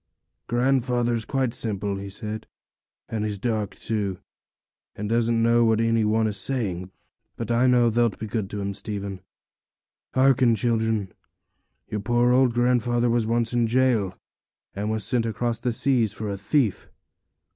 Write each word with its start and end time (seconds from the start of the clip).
'Grandfather's 0.47 1.25
quite 1.25 1.53
simple,' 1.53 1.97
he 1.97 2.09
said, 2.09 2.47
'and 3.07 3.23
he's 3.23 3.37
dark, 3.37 3.75
too, 3.75 4.17
and 4.95 5.07
doesn't 5.07 5.43
know 5.43 5.63
what 5.63 5.79
any 5.79 6.03
one 6.03 6.25
is 6.25 6.37
saying. 6.37 6.89
But 7.35 7.51
I 7.51 7.67
know 7.67 7.91
thee'lt 7.91 8.17
be 8.17 8.25
good 8.25 8.49
to 8.49 8.61
him, 8.61 8.73
Stephen. 8.73 9.19
Hearken, 10.15 10.55
children: 10.55 11.13
your 11.87 11.99
poor 12.01 12.31
old 12.31 12.51
grandfather 12.55 13.11
was 13.11 13.27
once 13.27 13.53
in 13.53 13.67
jail, 13.67 14.17
and 14.73 14.89
was 14.89 15.03
sent 15.03 15.27
across 15.27 15.59
the 15.59 15.71
seas, 15.71 16.13
for 16.13 16.31
a 16.31 16.35
thief.' 16.37 16.89